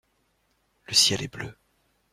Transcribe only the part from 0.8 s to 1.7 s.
Le ciel est bleu.